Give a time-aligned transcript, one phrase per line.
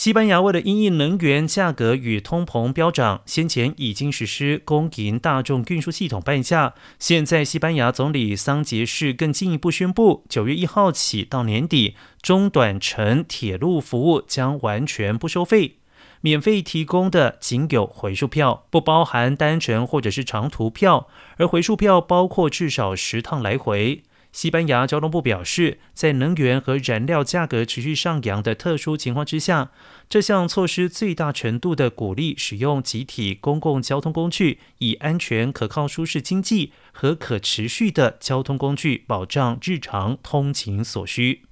[0.00, 6.72] 西班牙为了因应能源价格与通膨飙涨，先前已经实施公营大众运输系统半价。
[6.98, 15.76] 现在，西班牙总理桑杰士更进一步宣布，九月一号起到年底，中短程铁路服务将完全不收费，
[16.22, 24.02] 免费提供的仅有回数票，不包含单程或者是长途票，而回数票包括至少十趟来回。
[24.32, 29.72] 西班牙交通部表示，在能源和燃料价格持续上扬的特殊情况之下，
[30.08, 41.49] 这项措施最大程度地鼓励使用集体公共交通工具，以安全、可靠、舒适、经济和可持续的交通工具保障日常通勤所需。